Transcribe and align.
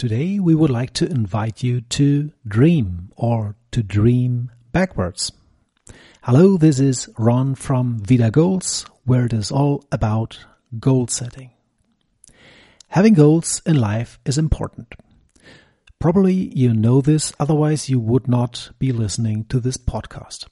Today 0.00 0.38
we 0.38 0.54
would 0.54 0.70
like 0.70 0.94
to 0.94 1.10
invite 1.10 1.62
you 1.62 1.82
to 1.82 2.32
dream 2.48 3.12
or 3.16 3.56
to 3.70 3.82
dream 3.82 4.50
backwards. 4.72 5.30
Hello, 6.22 6.56
this 6.56 6.80
is 6.80 7.10
Ron 7.18 7.54
from 7.54 7.98
Vida 7.98 8.30
Goals, 8.30 8.86
where 9.04 9.26
it 9.26 9.34
is 9.34 9.52
all 9.52 9.84
about 9.92 10.38
goal 10.78 11.06
setting. 11.08 11.50
Having 12.88 13.12
goals 13.12 13.60
in 13.66 13.78
life 13.78 14.18
is 14.24 14.38
important. 14.38 14.94
Probably 15.98 16.32
you 16.32 16.72
know 16.72 17.02
this, 17.02 17.34
otherwise 17.38 17.90
you 17.90 18.00
would 18.00 18.26
not 18.26 18.70
be 18.78 18.92
listening 18.92 19.44
to 19.50 19.60
this 19.60 19.76
podcast. 19.76 20.46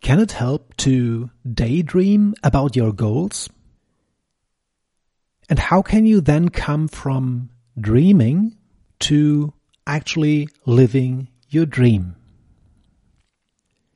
Can 0.00 0.18
it 0.18 0.32
help 0.32 0.76
to 0.78 1.30
daydream 1.48 2.34
about 2.42 2.74
your 2.74 2.92
goals? 2.92 3.48
And 5.48 5.60
how 5.60 5.82
can 5.82 6.04
you 6.04 6.20
then 6.20 6.48
come 6.48 6.88
from 6.88 7.50
dreaming 7.78 8.56
to 9.00 9.52
actually 9.86 10.48
living 10.64 11.28
your 11.48 11.66
dream? 11.66 12.16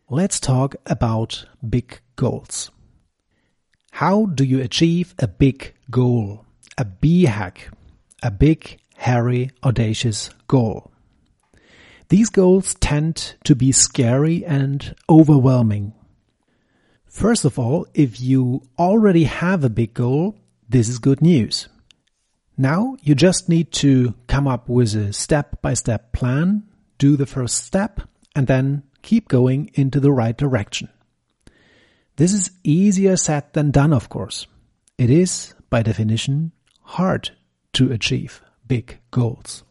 Let's 0.09 0.41
talk 0.41 0.77
about 0.87 1.47
big 1.67 2.01
goals. 2.17 2.71
How 3.93 4.27
do 4.27 4.45
you 4.45 4.61
achieve 4.61 5.15
a 5.19 5.29
big 5.29 5.75
goal? 5.91 6.45
A 6.77 6.85
BHAG, 6.85 7.73
a 8.23 8.31
big, 8.31 8.79
hairy, 8.97 9.51
audacious 9.63 10.31
goal. 10.47 10.91
These 12.09 12.31
goals 12.31 12.75
tend 12.75 13.37
to 13.45 13.55
be 13.55 13.73
scary 13.73 14.45
and 14.45 14.95
overwhelming. 15.09 15.93
First 17.07 17.45
of 17.45 17.59
all, 17.59 17.87
if 17.95 18.21
you 18.21 18.63
already 18.79 19.25
have 19.25 19.63
a 19.63 19.71
big 19.71 19.95
goal, 19.95 20.37
this 20.69 20.89
is 20.89 20.99
good 20.99 21.23
news. 21.23 21.69
Now 22.61 22.97
you 23.01 23.15
just 23.15 23.49
need 23.49 23.73
to 23.81 24.13
come 24.27 24.47
up 24.47 24.69
with 24.69 24.95
a 24.95 25.15
step 25.15 25.63
by 25.63 25.73
step 25.73 26.13
plan, 26.13 26.65
do 26.99 27.17
the 27.17 27.25
first 27.25 27.65
step, 27.65 28.03
and 28.37 28.47
then 28.47 28.83
keep 29.01 29.29
going 29.29 29.71
into 29.73 29.99
the 29.99 30.13
right 30.13 30.37
direction. 30.37 30.91
This 32.17 32.35
is 32.35 32.51
easier 32.63 33.17
said 33.17 33.51
than 33.55 33.71
done, 33.71 33.95
of 33.95 34.11
course. 34.11 34.47
It 34.99 35.09
is, 35.09 35.55
by 35.71 35.83
definition, 35.83 36.53
hard 36.83 37.31
to 37.73 37.91
achieve 37.91 38.43
big 38.67 38.99
goals. 39.11 39.65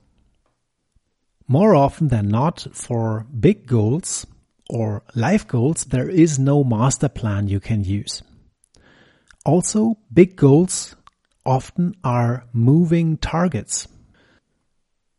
More 1.48 1.76
often 1.76 2.08
than 2.08 2.28
not, 2.28 2.66
for 2.74 3.28
big 3.40 3.68
goals 3.68 4.26
or 4.68 5.04
life 5.14 5.48
goals, 5.48 5.86
there 5.86 6.10
is 6.10 6.40
no 6.40 6.64
master 6.64 7.08
plan 7.08 7.50
you 7.50 7.60
can 7.60 7.84
use. 7.84 8.24
Also, 9.46 10.00
big 10.12 10.36
goals 10.36 10.96
often 11.46 11.96
are 12.04 12.46
moving 12.54 13.18
targets. 13.18 13.88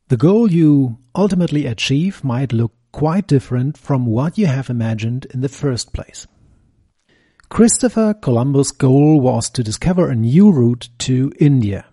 The 0.09 0.17
goal 0.17 0.51
you 0.51 0.99
ultimately 1.15 1.67
achieve 1.67 2.25
might 2.25 2.53
look 2.53 2.73
quite 2.93 3.27
different 3.27 3.79
from 3.79 4.07
what 4.07 4.37
you 4.37 4.47
have 4.47 4.71
imagined 4.71 5.27
in 5.33 5.41
the 5.41 5.49
first 5.49 5.93
place. 5.93 6.27
Christopher 7.49 8.15
Columbus' 8.15 8.71
goal 8.71 9.21
was 9.21 9.51
to 9.51 9.63
discover 9.63 10.09
a 10.09 10.15
new 10.15 10.51
route 10.51 10.89
to 10.99 11.33
India. 11.39 11.85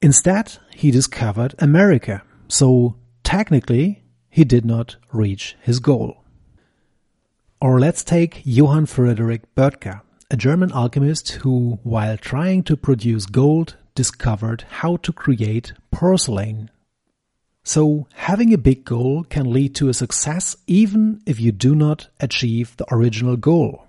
Instead, 0.00 0.58
he 0.74 0.90
discovered 0.90 1.54
America, 1.58 2.22
so 2.46 2.96
technically 3.24 4.02
he 4.28 4.44
did 4.44 4.64
not 4.64 4.96
reach 5.12 5.56
his 5.60 5.80
goal. 5.80 6.24
Or 7.60 7.80
let's 7.80 8.04
take 8.04 8.42
Johann 8.44 8.86
Friedrich 8.86 9.42
Böttger 9.56 10.02
a 10.30 10.36
German 10.36 10.70
alchemist 10.72 11.30
who, 11.42 11.78
while 11.82 12.18
trying 12.18 12.62
to 12.64 12.76
produce 12.76 13.24
gold, 13.26 13.76
discovered 13.94 14.64
how 14.68 14.96
to 14.98 15.12
create 15.12 15.72
porcelain. 15.90 16.70
So, 17.64 18.06
having 18.14 18.52
a 18.52 18.58
big 18.58 18.84
goal 18.84 19.24
can 19.24 19.52
lead 19.52 19.74
to 19.76 19.88
a 19.88 19.94
success 19.94 20.56
even 20.66 21.22
if 21.26 21.40
you 21.40 21.52
do 21.52 21.74
not 21.74 22.08
achieve 22.20 22.76
the 22.76 22.86
original 22.92 23.36
goal. 23.36 23.86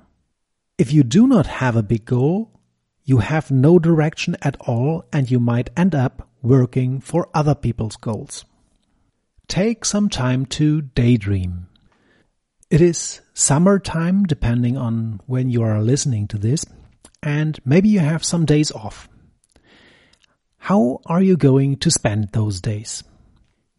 If 0.77 0.93
you 0.93 1.03
do 1.03 1.27
not 1.27 1.47
have 1.47 1.75
a 1.75 1.83
big 1.83 2.05
goal, 2.05 2.51
you 3.03 3.19
have 3.19 3.51
no 3.51 3.79
direction 3.79 4.37
at 4.41 4.55
all 4.61 5.05
and 5.11 5.29
you 5.29 5.39
might 5.39 5.71
end 5.75 5.93
up 5.93 6.27
working 6.41 6.99
for 7.01 7.29
other 7.33 7.55
people's 7.55 7.97
goals. 7.97 8.45
Take 9.47 9.83
some 9.83 10.09
time 10.09 10.45
to 10.57 10.81
daydream. 10.81 11.68
It 12.69 12.81
is 12.81 13.21
summertime, 13.33 14.25
depending 14.25 14.77
on 14.77 15.21
when 15.25 15.49
you 15.49 15.63
are 15.63 15.81
listening 15.81 16.27
to 16.27 16.37
this, 16.37 16.65
and 17.23 17.59
maybe 17.65 17.89
you 17.89 17.99
have 17.99 18.23
some 18.23 18.45
days 18.45 18.71
off. 18.71 19.09
How 20.59 20.99
are 21.07 21.21
you 21.21 21.35
going 21.35 21.77
to 21.77 21.89
spend 21.89 22.29
those 22.31 22.61
days? 22.61 23.03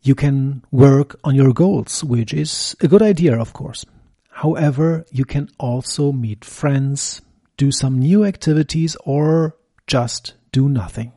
You 0.03 0.17
can 0.17 0.65
work 0.73 1.21
on 1.23 1.37
your 1.37 1.53
goals, 1.53 2.03
which 2.03 2.35
is 2.35 2.75
a 2.81 2.89
good 2.89 3.03
idea, 3.03 3.39
of 3.39 3.53
course. 3.53 3.85
However, 4.31 5.05
you 5.13 5.25
can 5.25 5.51
also 5.59 6.11
meet 6.11 6.45
friends, 6.45 7.23
do 7.57 7.71
some 7.71 8.01
new 8.01 8.25
activities, 8.25 8.97
or 9.05 9.57
just 9.87 10.35
do 10.51 10.69
nothing. 10.69 11.13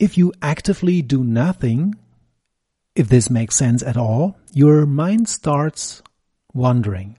If 0.00 0.16
you 0.16 0.32
actively 0.40 1.02
do 1.02 1.22
nothing, 1.22 1.96
if 2.94 3.08
this 3.08 3.30
makes 3.30 3.56
sense 3.56 3.82
at 3.82 3.96
all, 3.96 4.36
your 4.52 4.86
mind 4.86 5.28
starts 5.28 6.02
wandering. 6.52 7.16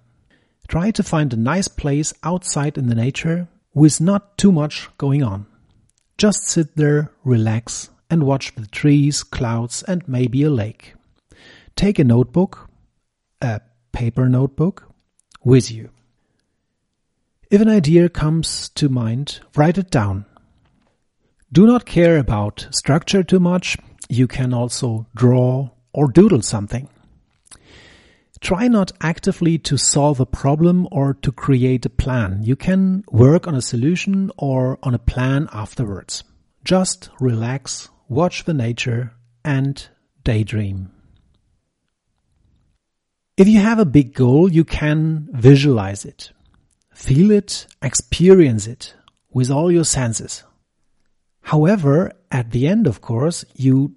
Try 0.67 0.91
to 0.91 1.03
find 1.03 1.33
a 1.33 1.37
nice 1.37 1.67
place 1.67 2.13
outside 2.23 2.77
in 2.77 2.87
the 2.87 2.95
nature 2.95 3.47
with 3.73 4.01
not 4.01 4.37
too 4.37 4.51
much 4.51 4.89
going 4.97 5.21
on. 5.21 5.45
Just 6.17 6.47
sit 6.47 6.75
there, 6.75 7.11
relax, 7.23 7.89
and 8.09 8.23
watch 8.23 8.55
the 8.55 8.67
trees, 8.67 9.21
clouds, 9.21 9.83
and 9.83 10.07
maybe 10.07 10.43
a 10.43 10.49
lake. 10.49 10.93
Take 11.75 11.99
a 11.99 12.03
notebook, 12.03 12.69
a 13.41 13.61
paper 13.91 14.29
notebook, 14.29 14.89
with 15.43 15.69
you. 15.69 15.89
If 17.51 17.61
an 17.61 17.69
idea 17.69 18.09
comes 18.09 18.69
to 18.69 18.89
mind, 18.89 19.41
write 19.55 19.77
it 19.77 19.91
down. 19.91 20.25
Do 21.51 21.67
not 21.67 21.85
care 21.85 22.17
about 22.17 22.67
structure 22.71 23.23
too 23.23 23.39
much. 23.39 23.77
You 24.09 24.27
can 24.27 24.53
also 24.53 25.07
draw 25.15 25.69
or 25.93 26.11
doodle 26.11 26.41
something. 26.41 26.89
Try 28.41 28.67
not 28.67 28.91
actively 29.01 29.57
to 29.59 29.77
solve 29.77 30.19
a 30.19 30.25
problem 30.25 30.87
or 30.91 31.15
to 31.15 31.31
create 31.31 31.85
a 31.85 31.89
plan. 31.89 32.43
You 32.43 32.55
can 32.55 33.03
work 33.09 33.47
on 33.47 33.55
a 33.55 33.61
solution 33.61 34.29
or 34.37 34.77
on 34.83 34.93
a 34.93 34.99
plan 34.99 35.47
afterwards. 35.51 36.23
Just 36.63 37.09
relax, 37.19 37.89
watch 38.07 38.43
the 38.43 38.53
nature, 38.53 39.13
and 39.43 39.87
daydream. 40.23 40.91
If 43.37 43.47
you 43.47 43.59
have 43.59 43.79
a 43.79 43.85
big 43.85 44.13
goal, 44.13 44.51
you 44.51 44.63
can 44.63 45.27
visualize 45.31 46.05
it, 46.05 46.31
feel 46.93 47.31
it, 47.31 47.67
experience 47.81 48.67
it 48.67 48.95
with 49.31 49.51
all 49.51 49.71
your 49.71 49.83
senses. 49.83 50.43
However, 51.45 52.11
at 52.31 52.49
the 52.49 52.67
end, 52.67 52.87
of 52.87 53.01
course, 53.01 53.45
you 53.53 53.95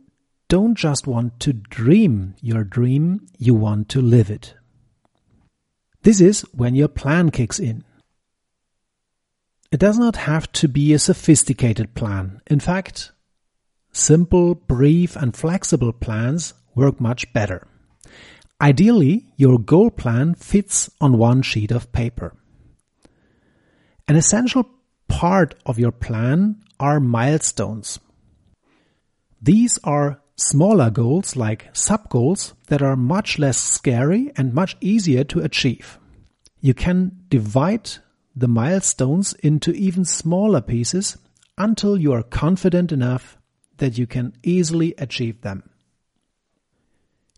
don't 0.49 0.75
just 0.75 1.07
want 1.07 1.41
to 1.41 1.55
dream 1.55 2.35
your 2.43 2.63
dream, 2.63 3.27
you 3.39 3.55
want 3.55 3.89
to 3.89 4.03
live 4.03 4.31
it. 4.31 4.53
This 6.03 6.21
is 6.21 6.43
when 6.53 6.75
your 6.75 6.89
plan 6.89 7.31
kicks 7.31 7.59
in. 7.59 7.85
It 9.73 9.81
does 9.81 9.99
not 9.99 10.17
have 10.17 10.53
to 10.61 10.69
be 10.69 10.93
a 10.93 10.99
sophisticated 10.99 11.95
plan. 11.95 12.43
In 12.49 12.61
fact, 12.61 13.13
simple, 13.93 14.55
brief, 14.55 15.17
and 15.17 15.35
flexible 15.35 15.95
plans 15.95 16.53
work 16.75 17.01
much 17.01 17.33
better. 17.33 17.67
Ideally, 18.61 19.25
your 19.37 19.59
goal 19.59 19.91
plan 19.91 20.35
fits 20.35 20.91
on 21.01 21.17
one 21.17 21.41
sheet 21.41 21.71
of 21.71 21.93
paper. 21.93 22.37
An 24.07 24.17
essential 24.17 24.69
part 25.09 25.55
of 25.67 25.79
your 25.79 25.93
plan 25.93 26.63
are 26.79 27.01
milestones. 27.01 27.99
These 29.43 29.79
are 29.85 30.21
smaller 30.37 30.91
goals 30.91 31.35
like 31.35 31.69
sub-goals 31.73 32.55
that 32.69 32.83
are 32.83 32.97
much 32.97 33.39
less 33.39 33.59
scary 33.59 34.31
and 34.37 34.55
much 34.55 34.77
easier 34.81 35.25
to 35.25 35.41
achieve. 35.41 35.99
You 36.61 36.75
can 36.75 37.25
divide 37.29 37.91
the 38.35 38.49
milestones 38.49 39.33
into 39.35 39.73
even 39.73 40.05
smaller 40.05 40.61
pieces 40.61 41.19
until 41.57 41.99
you 41.99 42.13
are 42.13 42.23
confident 42.23 42.93
enough 42.93 43.37
that 43.79 43.99
you 43.99 44.07
can 44.07 44.35
easily 44.43 44.95
achieve 44.99 45.41
them. 45.41 45.69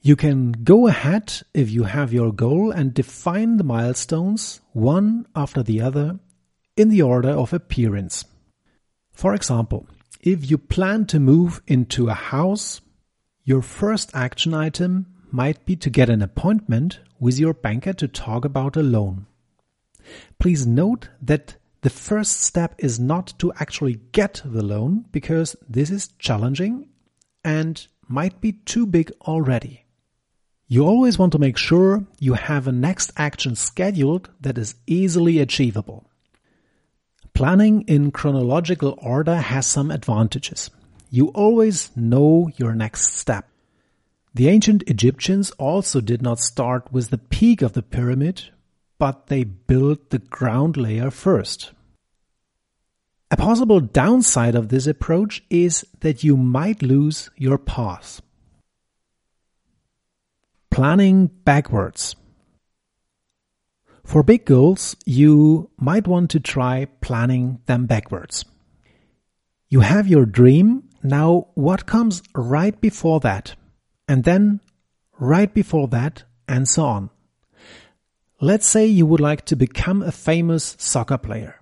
You 0.03 0.17
can 0.17 0.53
go 0.53 0.87
ahead 0.87 1.43
if 1.53 1.71
you 1.71 1.85
have 1.85 2.13
your 2.13 2.33
goal 2.33 2.71
and 2.71 2.95
define 2.95 3.59
the 3.59 3.65
milestones 3.65 4.61
one 4.73 5.27
after 5.35 5.63
the 5.63 5.81
other 5.83 6.19
in 6.81 6.89
the 6.89 7.03
order 7.03 7.31
of 7.31 7.53
appearance. 7.53 8.25
For 9.13 9.35
example, 9.35 9.87
if 10.21 10.51
you 10.51 10.59
plan 10.59 11.07
to 11.07 11.21
move 11.21 11.63
into 11.67 12.09
a 12.09 12.15
house 12.15 12.81
your 13.45 13.63
first 13.63 14.11
action 14.15 14.55
item 14.55 15.07
might 15.31 15.65
be 15.65 15.75
to 15.77 15.91
get 15.91 16.11
an 16.11 16.23
appointment 16.23 17.01
with 17.19 17.39
your 17.39 17.55
banker 17.55 17.93
to 17.95 18.07
talk 18.07 18.45
about 18.45 18.77
a 18.77 18.83
loan. 18.83 19.27
Please 20.39 20.67
note 20.67 21.09
that 21.23 21.57
the 21.81 21.91
first 21.91 22.43
step 22.43 22.75
is 22.79 23.01
not 23.01 23.33
to 23.39 23.53
actually 23.55 24.01
get 24.13 24.43
the 24.45 24.63
loan 24.63 25.07
because 25.11 25.57
this 25.69 25.91
is 25.91 26.09
challenging 26.19 26.89
and 27.43 27.87
might 28.07 28.41
be 28.41 28.53
too 28.53 28.87
big 28.87 29.11
already. 29.23 29.85
You 30.69 30.87
always 30.87 31.19
want 31.19 31.33
to 31.33 31.39
make 31.39 31.57
sure 31.57 32.07
you 32.19 32.35
have 32.35 32.69
a 32.69 32.73
next 32.73 33.11
action 33.17 33.57
scheduled 33.57 34.31
that 34.41 34.59
is 34.59 34.75
easily 34.87 35.39
achievable. 35.39 36.10
Planning 37.41 37.85
in 37.89 38.11
chronological 38.11 38.99
order 39.01 39.37
has 39.37 39.67
some 39.67 39.91
advantages. 39.91 40.71
You 41.11 41.29
always 41.29 41.89
know 41.97 42.51
your 42.59 42.75
next 42.75 43.15
step. 43.15 43.49
The 44.35 44.49
ancient 44.49 44.83
Egyptians 44.87 45.51
also 45.53 46.03
did 46.03 46.21
not 46.21 46.39
start 46.39 46.93
with 46.93 47.09
the 47.09 47.17
peak 47.17 47.63
of 47.63 47.73
the 47.73 47.81
pyramid, 47.81 48.51
but 48.99 49.29
they 49.29 49.45
built 49.45 50.11
the 50.11 50.19
ground 50.19 50.77
layer 50.77 51.11
first. 51.11 51.73
A 53.31 53.39
possible 53.39 53.81
downside 53.81 54.55
of 54.55 54.69
this 54.69 54.87
approach 54.87 55.43
is 55.49 55.87
that 56.01 56.23
you 56.23 56.37
might 56.37 56.83
lose 56.83 57.31
your 57.37 57.57
path. 57.57 58.21
Planning 60.71 61.29
backwards. 61.29 62.17
For 64.11 64.25
big 64.25 64.45
goals, 64.45 64.97
you 65.07 65.71
might 65.79 66.09
want 66.09 66.31
to 66.31 66.41
try 66.41 66.87
planning 67.01 67.61
them 67.67 67.87
backwards. 67.87 68.45
You 69.69 69.83
have 69.83 70.09
your 70.09 70.27
dream, 70.27 70.89
now 71.01 71.47
what 71.55 71.87
comes 71.87 72.21
right 72.35 72.75
before 72.81 73.21
that? 73.21 73.55
And 74.09 74.25
then 74.25 74.63
right 75.21 75.55
before 75.55 75.87
that, 75.95 76.25
and 76.49 76.67
so 76.67 76.87
on. 76.87 77.11
Let's 78.41 78.67
say 78.67 78.85
you 78.85 79.07
would 79.07 79.21
like 79.21 79.45
to 79.45 79.55
become 79.55 80.03
a 80.03 80.11
famous 80.11 80.75
soccer 80.77 81.17
player. 81.17 81.61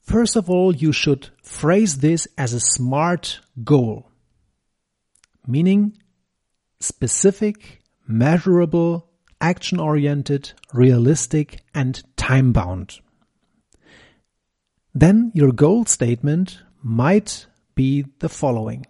First 0.00 0.36
of 0.36 0.48
all, 0.48 0.74
you 0.74 0.90
should 0.90 1.28
phrase 1.42 1.98
this 1.98 2.26
as 2.38 2.54
a 2.54 2.60
smart 2.60 3.40
goal, 3.62 4.10
meaning 5.46 5.98
specific 6.80 7.82
measurable, 8.08 9.05
action 9.40 9.78
oriented, 9.78 10.52
realistic, 10.72 11.60
and 11.74 12.02
time 12.16 12.52
bound. 12.52 13.00
Then 14.94 15.30
your 15.34 15.52
goal 15.52 15.84
statement 15.84 16.60
might 16.82 17.46
be 17.74 18.06
the 18.20 18.28
following. 18.28 18.86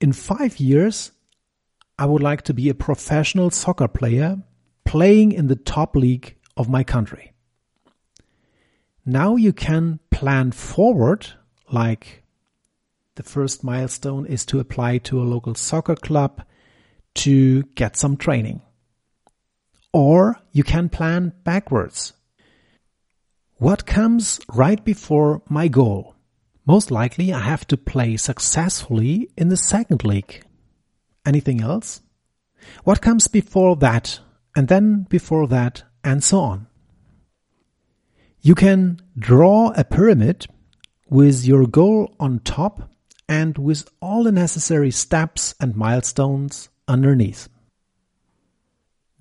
In 0.00 0.12
five 0.12 0.58
years, 0.58 1.12
I 1.98 2.06
would 2.06 2.22
like 2.22 2.42
to 2.42 2.54
be 2.54 2.68
a 2.68 2.74
professional 2.74 3.50
soccer 3.50 3.88
player 3.88 4.38
playing 4.84 5.32
in 5.32 5.46
the 5.46 5.56
top 5.56 5.96
league 5.96 6.36
of 6.56 6.68
my 6.68 6.84
country. 6.84 7.32
Now 9.04 9.36
you 9.36 9.52
can 9.52 10.00
plan 10.10 10.52
forward, 10.52 11.26
like 11.70 12.24
the 13.14 13.22
first 13.22 13.62
milestone 13.62 14.26
is 14.26 14.44
to 14.46 14.60
apply 14.60 14.98
to 14.98 15.20
a 15.20 15.24
local 15.24 15.54
soccer 15.54 15.96
club 15.96 16.42
to 17.14 17.62
get 17.74 17.96
some 17.96 18.16
training. 18.16 18.62
Or 19.96 20.38
you 20.52 20.62
can 20.62 20.90
plan 20.90 21.32
backwards. 21.42 22.12
What 23.54 23.86
comes 23.86 24.38
right 24.52 24.84
before 24.84 25.40
my 25.48 25.68
goal? 25.68 26.16
Most 26.66 26.90
likely 26.90 27.32
I 27.32 27.38
have 27.38 27.66
to 27.68 27.78
play 27.78 28.18
successfully 28.18 29.30
in 29.38 29.48
the 29.48 29.56
second 29.56 30.04
league. 30.04 30.44
Anything 31.24 31.62
else? 31.62 32.02
What 32.84 33.00
comes 33.00 33.26
before 33.26 33.74
that 33.76 34.20
and 34.54 34.68
then 34.68 35.06
before 35.08 35.46
that 35.48 35.84
and 36.04 36.22
so 36.22 36.40
on? 36.40 36.66
You 38.42 38.54
can 38.54 39.00
draw 39.18 39.72
a 39.78 39.84
pyramid 39.84 40.44
with 41.08 41.46
your 41.46 41.66
goal 41.66 42.14
on 42.20 42.40
top 42.40 42.90
and 43.30 43.56
with 43.56 43.88
all 44.02 44.24
the 44.24 44.32
necessary 44.32 44.90
steps 44.90 45.54
and 45.58 45.74
milestones 45.74 46.68
underneath. 46.86 47.48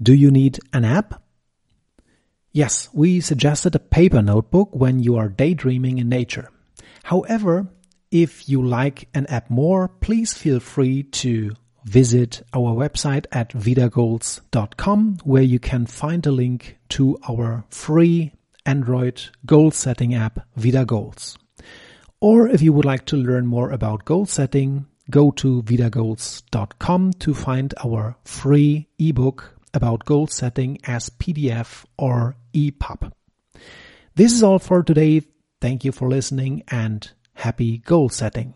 Do 0.05 0.13
you 0.13 0.29
need 0.29 0.59
an 0.71 0.85
app? 0.85 1.23
Yes, 2.51 2.89
we 2.93 3.21
suggested 3.21 3.73
a 3.73 3.79
paper 3.79 4.21
notebook 4.21 4.69
when 4.71 4.99
you 4.99 5.15
are 5.15 5.29
daydreaming 5.29 5.97
in 5.97 6.09
nature. 6.09 6.51
However, 7.05 7.69
if 8.11 8.47
you 8.47 8.61
like 8.61 9.07
an 9.15 9.25
app 9.25 9.49
more, 9.49 9.87
please 9.87 10.31
feel 10.31 10.59
free 10.59 11.01
to 11.23 11.55
visit 11.85 12.43
our 12.53 12.75
website 12.75 13.25
at 13.31 13.49
vidagoals.com 13.53 15.17
where 15.23 15.41
you 15.41 15.57
can 15.57 15.87
find 15.87 16.23
a 16.27 16.31
link 16.31 16.77
to 16.89 17.17
our 17.27 17.65
free 17.71 18.31
Android 18.63 19.23
goal 19.47 19.71
setting 19.71 20.13
app 20.13 20.37
Vida 20.55 20.85
Goals. 20.85 21.35
Or 22.19 22.47
if 22.47 22.61
you 22.61 22.73
would 22.73 22.85
like 22.85 23.05
to 23.05 23.17
learn 23.17 23.47
more 23.47 23.71
about 23.71 24.05
goal 24.05 24.27
setting, 24.27 24.85
go 25.09 25.31
to 25.31 25.63
vidagoals.com 25.63 27.13
to 27.13 27.33
find 27.33 27.73
our 27.83 28.17
free 28.23 28.87
ebook 28.99 29.54
about 29.75 30.05
goal 30.05 30.27
setting 30.27 30.79
as 30.85 31.09
PDF 31.09 31.85
or 31.97 32.35
EPUB. 32.53 33.11
This 34.15 34.33
is 34.33 34.41
all 34.41 34.59
for 34.59 34.81
today. 34.81 35.23
Thank 35.61 35.83
you 35.83 35.91
for 35.91 36.09
listening 36.09 36.63
and 36.69 37.11
happy 37.33 37.79
goal 37.79 38.09
setting. 38.09 38.53